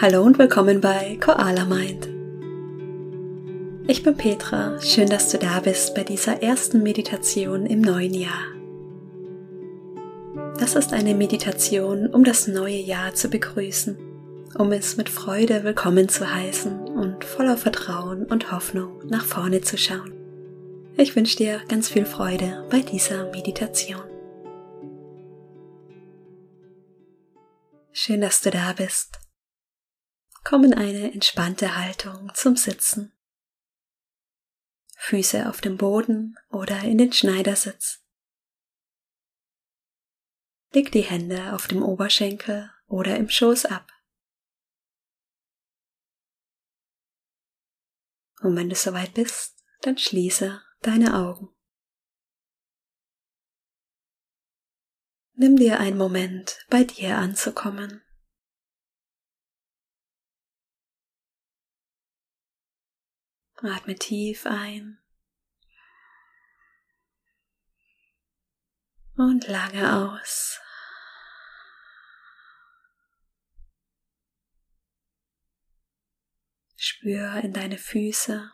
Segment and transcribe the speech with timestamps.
[0.00, 2.08] Hallo und willkommen bei Koala Mind.
[3.86, 8.44] Ich bin Petra, schön, dass du da bist bei dieser ersten Meditation im neuen Jahr.
[10.58, 13.96] Das ist eine Meditation, um das neue Jahr zu begrüßen,
[14.58, 19.78] um es mit Freude willkommen zu heißen und voller Vertrauen und Hoffnung nach vorne zu
[19.78, 20.12] schauen.
[20.96, 24.02] Ich wünsche dir ganz viel Freude bei dieser Meditation.
[27.92, 29.23] Schön, dass du da bist.
[30.44, 33.12] Komm in eine entspannte Haltung zum Sitzen.
[34.98, 38.04] Füße auf dem Boden oder in den Schneidersitz.
[40.72, 43.90] Leg die Hände auf dem Oberschenkel oder im Schoß ab.
[48.42, 51.48] Und wenn du soweit bist, dann schließe deine Augen.
[55.32, 58.02] Nimm dir einen Moment, bei dir anzukommen.
[63.66, 64.98] Atme tief ein
[69.16, 70.60] und lange aus.
[76.76, 78.50] Spür in deine Füße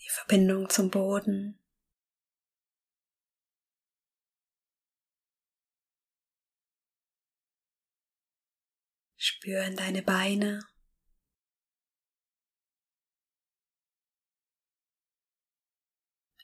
[0.00, 1.60] die Verbindung zum Boden.
[9.16, 10.60] Spür in deine Beine.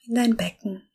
[0.05, 0.89] In dein Becken.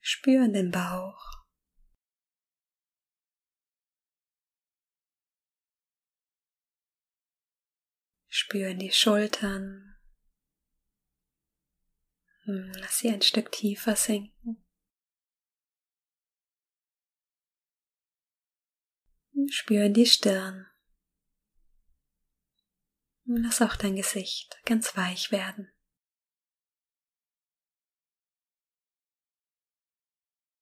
[0.00, 1.44] Spür in den Bauch.
[8.28, 9.96] Spür in die Schultern.
[12.44, 14.64] Hm, lass sie ein Stück tiefer sinken.
[19.50, 20.66] Spür in die Stirn.
[23.28, 25.72] Lass auch dein Gesicht ganz weich werden.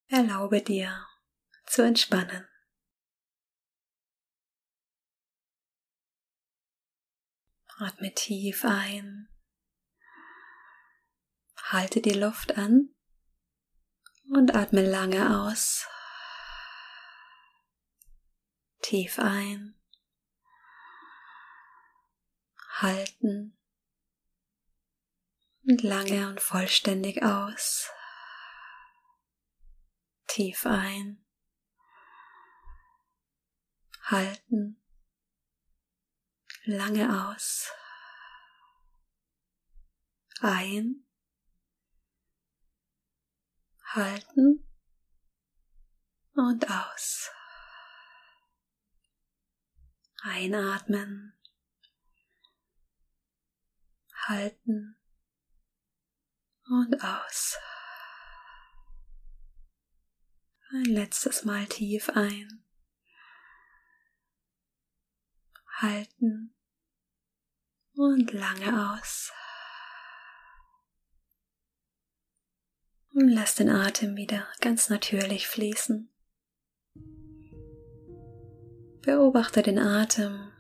[0.08, 1.06] Erlaube dir
[1.66, 2.48] zu entspannen.
[7.76, 9.28] Atme tief ein.
[11.70, 12.94] Halte die Luft an
[14.30, 15.86] und atme lange aus.
[18.80, 19.73] Tief ein.
[22.80, 23.56] Halten.
[25.66, 27.90] Und lange und vollständig aus.
[30.26, 31.24] Tief ein.
[34.02, 34.82] Halten.
[36.64, 37.70] Lange aus.
[40.41, 41.06] Ein.
[43.84, 44.68] Halten.
[46.34, 47.30] Und aus.
[50.22, 51.38] Einatmen,
[54.28, 54.96] halten
[56.68, 57.58] und aus.
[60.70, 62.64] Ein letztes Mal tief ein,
[65.80, 66.54] halten
[67.94, 69.32] und lange aus.
[73.12, 76.10] Und lass den Atem wieder ganz natürlich fließen.
[79.02, 80.50] Beobachte den Atem,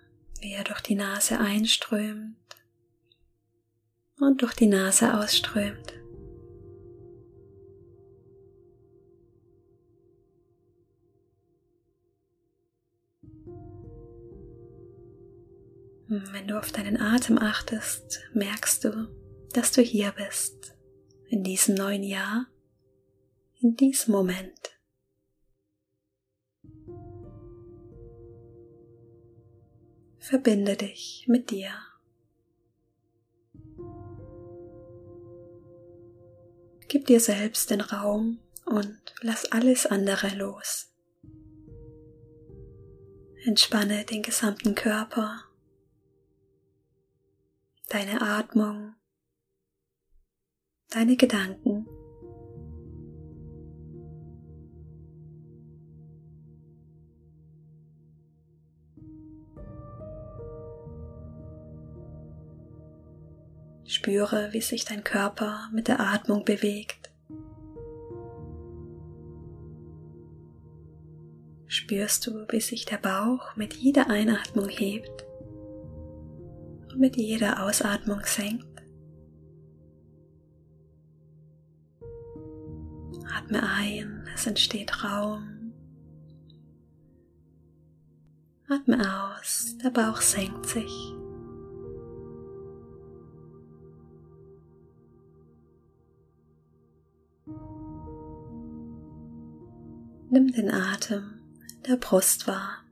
[0.40, 2.53] wie er durch die Nase einströmt
[4.20, 5.94] und durch die Nase ausströmt.
[16.06, 19.08] Wenn du auf deinen Atem achtest, merkst du,
[19.52, 20.76] dass du hier bist,
[21.28, 22.46] in diesem neuen Jahr,
[23.60, 24.78] in diesem Moment.
[30.18, 31.70] Verbinde dich mit dir.
[36.94, 40.92] Gib dir selbst den Raum und lass alles andere los.
[43.44, 45.42] Entspanne den gesamten Körper,
[47.88, 48.94] deine Atmung,
[50.90, 51.88] deine Gedanken.
[64.04, 67.10] Spüre, wie sich dein Körper mit der Atmung bewegt.
[71.66, 75.24] Spürst du, wie sich der Bauch mit jeder Einatmung hebt
[76.90, 78.82] und mit jeder Ausatmung senkt?
[83.34, 85.72] Atme ein, es entsteht Raum.
[88.68, 88.98] Atme
[89.40, 91.13] aus, der Bauch senkt sich.
[100.34, 101.38] Nimm den Atem
[101.86, 102.82] der Brust wahr.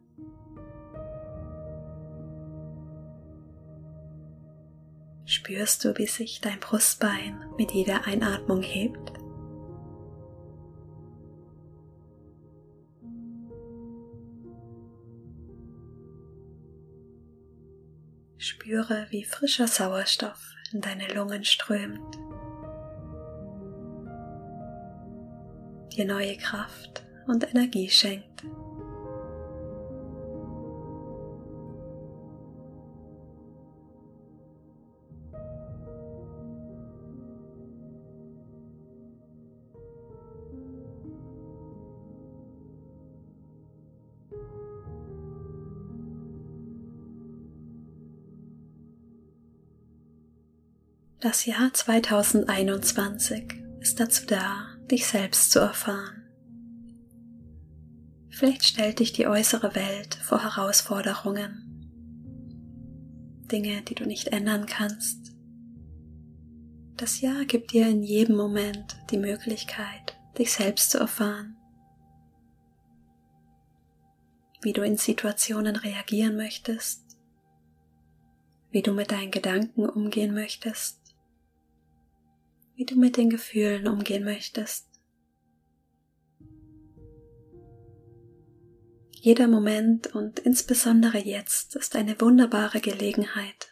[5.25, 9.13] Spürst du, wie sich dein Brustbein mit jeder Einatmung hebt?
[18.37, 22.15] Spüre, wie frischer Sauerstoff in deine Lungen strömt,
[25.97, 28.45] dir neue Kraft und Energie schenkt.
[51.23, 56.22] Das Jahr 2021 ist dazu da, dich selbst zu erfahren.
[58.43, 61.63] Vielleicht stellt dich die äußere Welt vor Herausforderungen,
[63.53, 65.31] Dinge, die du nicht ändern kannst.
[66.97, 71.57] Das Jahr gibt dir in jedem Moment die Möglichkeit, dich selbst zu erfahren,
[74.61, 77.17] wie du in Situationen reagieren möchtest,
[78.73, 80.99] wie du mit deinen Gedanken umgehen möchtest
[82.75, 84.92] wie du mit den Gefühlen umgehen möchtest.
[89.25, 93.71] Jeder Moment und insbesondere jetzt ist eine wunderbare Gelegenheit,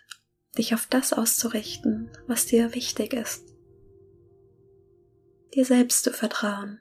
[0.56, 3.52] dich auf das auszurichten, was dir wichtig ist.
[5.52, 6.78] Dir selbst zu vertrauen.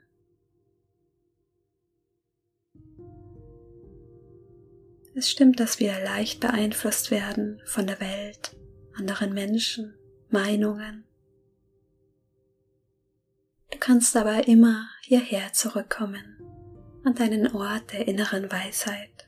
[5.15, 8.55] Es stimmt, dass wir leicht beeinflusst werden von der Welt,
[8.95, 9.95] anderen Menschen,
[10.29, 11.05] Meinungen.
[13.71, 16.38] Du kannst aber immer hierher zurückkommen,
[17.09, 19.27] an deinen Ort der inneren Weisheit.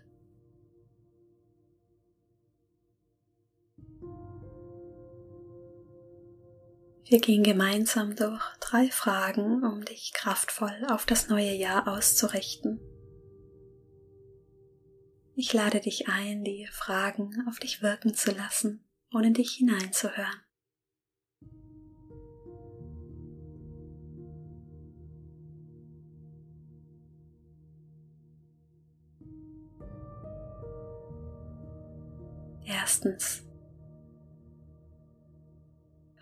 [7.06, 12.80] Wir gehen gemeinsam durch drei Fragen, um dich kraftvoll auf das neue Jahr auszurichten.
[15.36, 20.41] Ich lade dich ein, die Fragen auf dich wirken zu lassen, ohne dich hineinzuhören.
[33.04, 33.44] Erstens.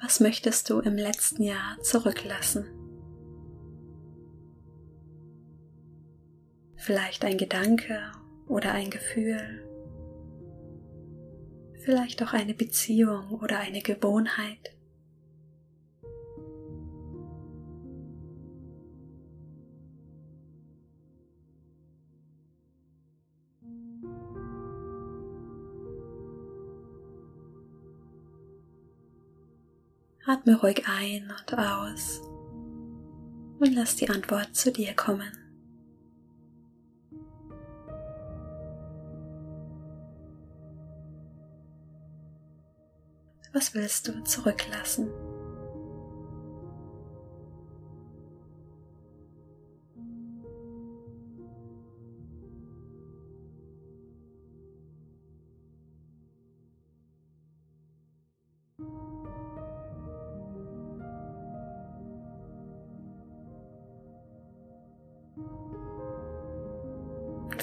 [0.02, 2.66] Was möchtest du im letzten Jahr zurücklassen?
[6.78, 8.00] Vielleicht ein Gedanke
[8.48, 9.66] oder ein Gefühl.
[11.84, 14.74] Vielleicht auch eine Beziehung oder eine Gewohnheit.
[30.30, 32.22] Atme ruhig ein und aus
[33.60, 35.32] und lass die Antwort zu dir kommen.
[43.54, 45.10] Was willst du zurücklassen?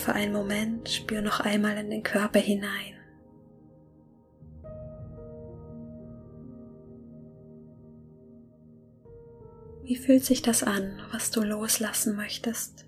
[0.07, 2.95] Für einen Moment spür noch einmal in den Körper hinein.
[9.83, 12.87] Wie fühlt sich das an, was du loslassen möchtest?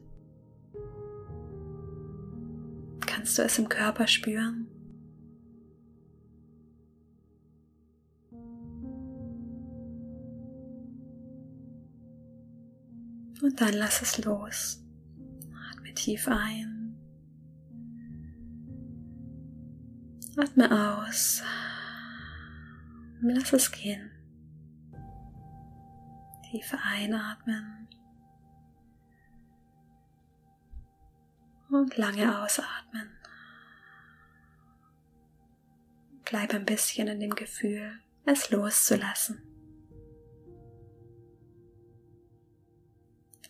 [3.04, 4.68] Kannst du es im Körper spüren?
[13.42, 14.84] Und dann lass es los.
[15.72, 16.77] Atme tief ein
[20.40, 21.42] Atme aus.
[23.20, 24.08] Lass es gehen.
[26.48, 27.88] Tief einatmen.
[31.70, 33.10] Und lange ausatmen.
[36.24, 39.42] Bleib ein bisschen in dem Gefühl, es loszulassen.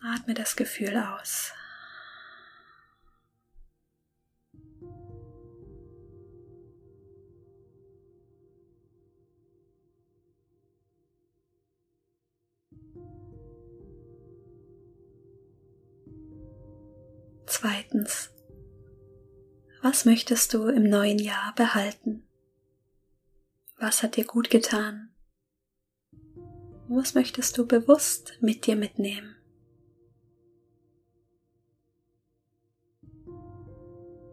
[0.01, 1.53] Atme das Gefühl aus.
[17.61, 18.31] Zweitens,
[19.83, 22.23] was möchtest du im neuen Jahr behalten?
[23.81, 25.11] Was hat dir gut getan?
[26.87, 29.35] Was möchtest du bewusst mit dir mitnehmen?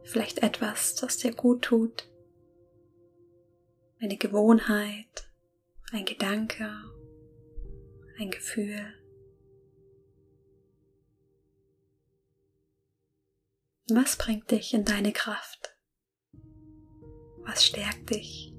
[0.04, 2.08] Vielleicht etwas, das dir gut tut,
[4.00, 5.32] eine Gewohnheit,
[5.92, 6.70] ein Gedanke,
[8.20, 8.94] ein Gefühl.
[13.90, 15.78] Was bringt dich in deine Kraft?
[17.46, 18.55] Was stärkt dich?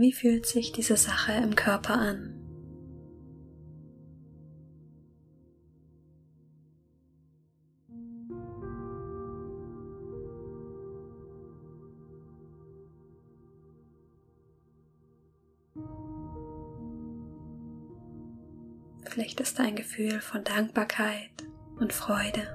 [0.00, 2.34] Wie fühlt sich diese Sache im Körper an?
[19.02, 21.32] Vielleicht ist ein Gefühl von Dankbarkeit
[21.80, 22.46] und Freude.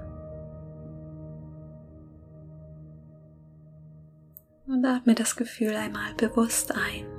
[4.66, 7.13] Und atme das Gefühl einmal bewusst ein.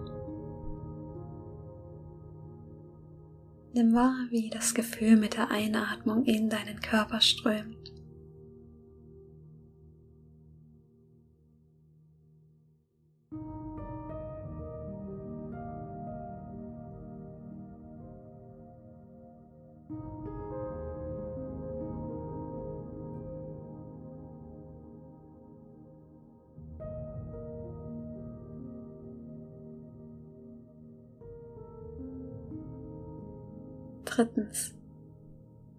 [3.74, 7.93] Nimm wahr, wie das Gefühl mit der Einatmung in deinen Körper strömt.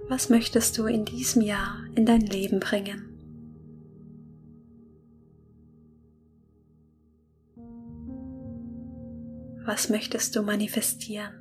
[0.08, 3.12] Was möchtest du in diesem Jahr in dein Leben bringen?
[9.66, 11.34] Was möchtest du manifestieren?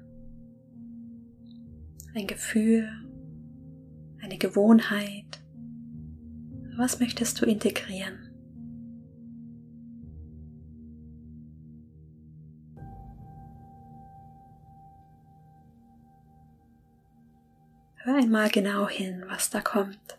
[2.15, 2.89] Ein Gefühl,
[4.23, 5.43] eine Gewohnheit?
[6.77, 8.34] Was möchtest du integrieren?
[18.07, 20.19] Hör einmal genau hin, was da kommt.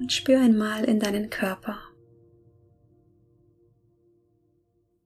[0.00, 1.78] Und spür einmal in deinen Körper.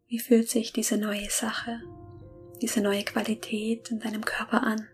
[0.07, 1.83] Wie fühlt sich diese neue Sache,
[2.63, 4.89] diese neue Qualität in deinem Körper an?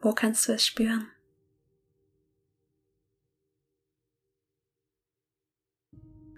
[0.00, 1.08] Wo kannst du es spüren?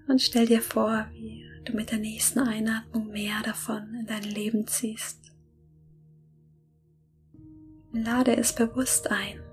[0.08, 4.66] Und stell dir vor, wie du mit der nächsten Einatmung mehr davon in dein Leben
[4.66, 5.32] ziehst.
[7.92, 9.47] Lade es bewusst ein.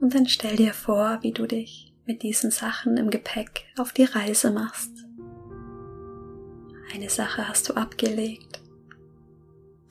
[0.00, 4.04] Und dann stell dir vor, wie du dich mit diesen Sachen im Gepäck auf die
[4.04, 4.90] Reise machst.
[6.94, 8.62] Eine Sache hast du abgelegt,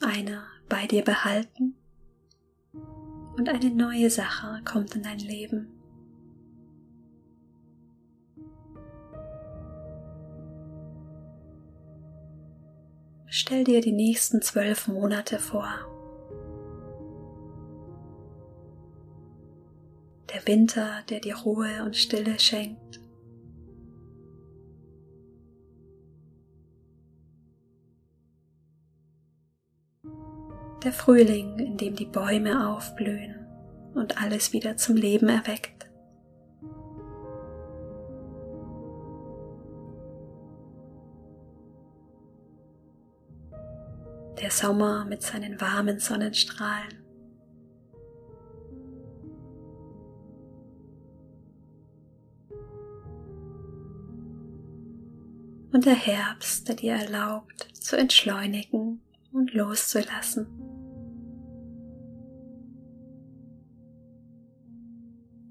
[0.00, 1.74] eine bei dir behalten
[3.36, 5.68] und eine neue Sache kommt in dein Leben.
[13.26, 15.68] Stell dir die nächsten zwölf Monate vor.
[20.46, 23.00] Winter, der dir Ruhe und Stille schenkt.
[30.84, 33.46] Der Frühling, in dem die Bäume aufblühen
[33.94, 35.78] und alles wieder zum Leben erweckt.
[44.40, 47.07] Der Sommer mit seinen warmen Sonnenstrahlen.
[55.70, 60.46] Und der Herbst, der dir erlaubt, zu entschleunigen und loszulassen.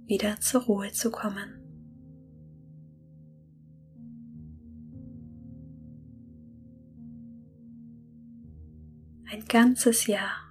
[0.08, 1.58] Wieder zur Ruhe zu kommen.
[9.30, 10.48] Ein ganzes Jahr.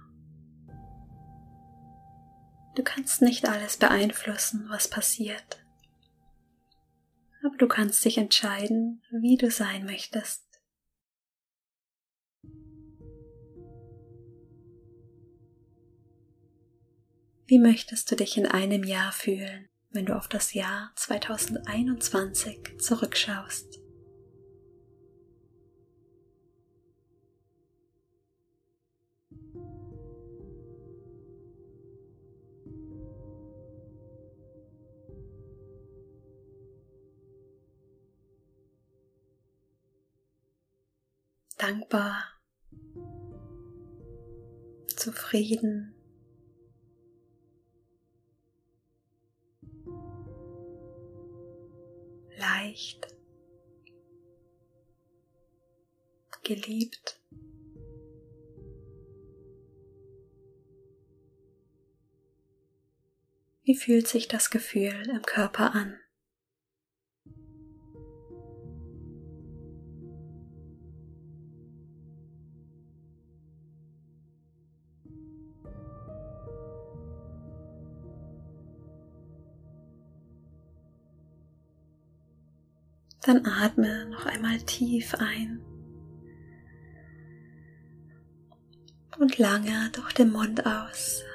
[2.75, 5.66] Du kannst nicht alles beeinflussen, was passiert.
[7.47, 10.43] Aber du kannst dich entscheiden, wie du sein möchtest.
[17.45, 23.79] Wie möchtest du dich in einem Jahr fühlen, wenn du auf das Jahr 2021 zurückschaust?
[41.57, 42.23] Dankbar,
[44.95, 45.95] zufrieden,
[52.37, 53.07] leicht,
[56.43, 57.19] geliebt.
[63.63, 65.99] Wie fühlt sich das Gefühl im Körper an?
[83.27, 85.59] Dann atme noch einmal tief ein
[89.19, 91.25] und lange durch den Mund aus.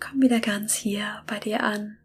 [0.00, 1.98] Komm wieder ganz hier bei dir an,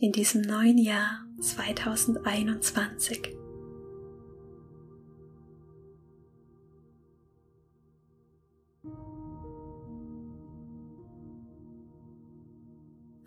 [0.00, 3.36] in diesem neuen Jahr 2021.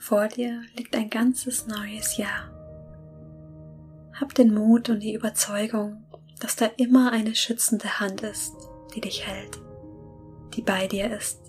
[0.10, 2.50] Vor dir liegt ein ganzes neues Jahr.
[4.20, 6.04] Hab den Mut und die Überzeugung,
[6.40, 8.56] dass da immer eine schützende Hand ist,
[8.96, 9.60] die dich hält,
[10.56, 11.40] die bei dir ist.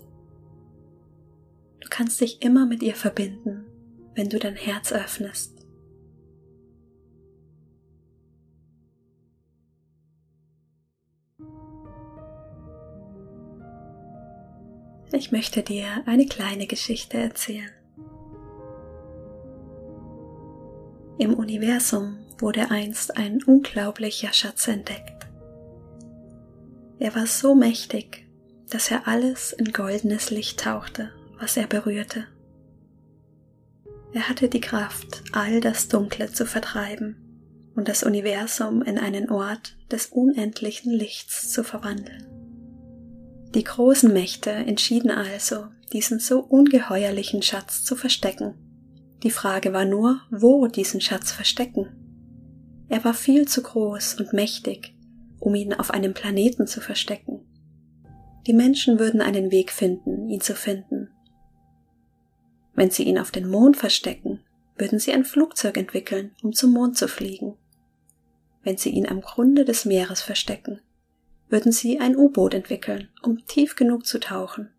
[1.79, 3.65] Du kannst dich immer mit ihr verbinden,
[4.13, 5.57] wenn du dein Herz öffnest.
[15.13, 17.71] Ich möchte dir eine kleine Geschichte erzählen.
[21.21, 25.27] Im Universum wurde einst ein unglaublicher Schatz entdeckt.
[26.97, 28.25] Er war so mächtig,
[28.71, 32.25] dass er alles in goldenes Licht tauchte, was er berührte.
[34.13, 39.77] Er hatte die Kraft, all das Dunkle zu vertreiben und das Universum in einen Ort
[39.91, 42.25] des unendlichen Lichts zu verwandeln.
[43.53, 48.55] Die großen Mächte entschieden also, diesen so ungeheuerlichen Schatz zu verstecken
[49.23, 51.89] die Frage war nur, wo diesen Schatz verstecken.
[52.89, 54.95] Er war viel zu groß und mächtig,
[55.39, 57.45] um ihn auf einem Planeten zu verstecken.
[58.47, 61.09] Die Menschen würden einen Weg finden, ihn zu finden.
[62.73, 64.43] Wenn sie ihn auf den Mond verstecken,
[64.75, 67.55] würden sie ein Flugzeug entwickeln, um zum Mond zu fliegen.
[68.63, 70.81] Wenn sie ihn am Grunde des Meeres verstecken,
[71.49, 74.71] würden sie ein U-Boot entwickeln, um tief genug zu tauchen.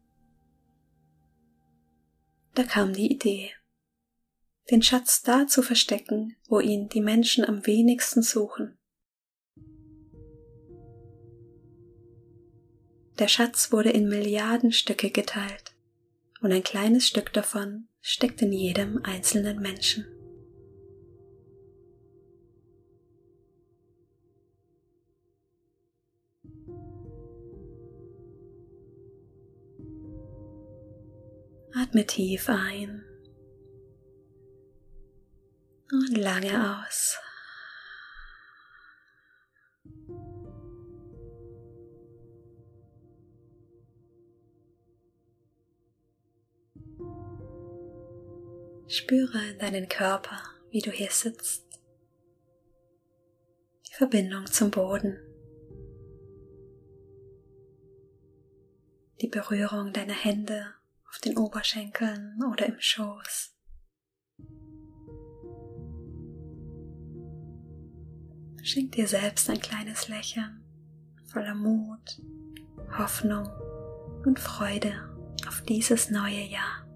[2.54, 3.52] Da kam die Idee
[4.72, 8.78] den Schatz da zu verstecken, wo ihn die Menschen am wenigsten suchen.
[13.18, 15.74] Der Schatz wurde in Milliarden Stücke geteilt
[16.40, 20.06] und ein kleines Stück davon steckt in jedem einzelnen Menschen.
[31.74, 33.04] Atme tief ein
[35.92, 37.18] und lange aus.
[48.88, 51.64] Spüre deinen Körper, wie du hier sitzt.
[53.88, 55.18] Die Verbindung zum Boden.
[59.20, 60.74] Die Berührung deiner Hände
[61.08, 63.51] auf den Oberschenkeln oder im Schoß.
[68.64, 70.62] Schenk dir selbst ein kleines Lächeln
[71.26, 72.22] voller Mut,
[72.96, 73.48] Hoffnung
[74.24, 74.92] und Freude
[75.48, 76.86] auf dieses neue Jahr.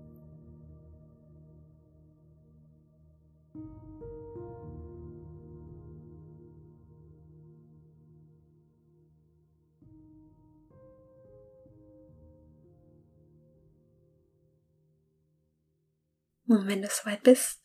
[16.46, 17.60] Und wenn du soweit bist,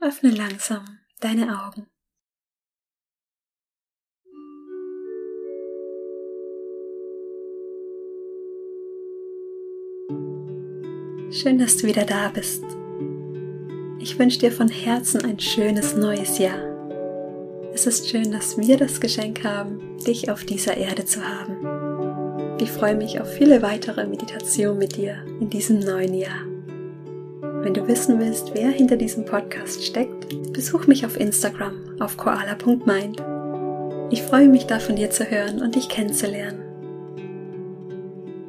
[0.00, 1.86] öffne langsam deine Augen.
[11.36, 12.64] Schön, dass du wieder da bist.
[13.98, 16.62] Ich wünsche dir von Herzen ein schönes neues Jahr.
[17.74, 22.56] Es ist schön, dass wir das Geschenk haben, dich auf dieser Erde zu haben.
[22.58, 26.40] Ich freue mich auf viele weitere Meditationen mit dir in diesem neuen Jahr.
[27.42, 33.22] Wenn du wissen willst, wer hinter diesem Podcast steckt, besuch mich auf Instagram auf koala.mind.
[34.10, 36.65] Ich freue mich da von dir zu hören und dich kennenzulernen.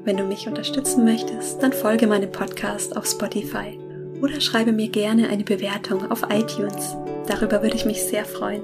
[0.07, 3.77] Wenn du mich unterstützen möchtest, dann folge meinem Podcast auf Spotify
[4.21, 6.95] oder schreibe mir gerne eine Bewertung auf iTunes.
[7.27, 8.63] Darüber würde ich mich sehr freuen.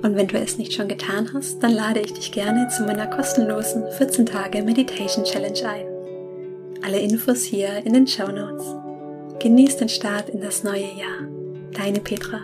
[0.00, 3.08] Und wenn du es nicht schon getan hast, dann lade ich dich gerne zu meiner
[3.08, 5.86] kostenlosen 14 Tage Meditation Challenge ein.
[6.84, 8.64] Alle Infos hier in den Show Notes.
[9.40, 11.26] Genieß den Start in das neue Jahr.
[11.72, 12.42] Deine Petra.